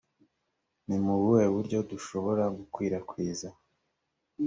[0.87, 3.47] ni mu buhe buryo dushobora gukwirakwiza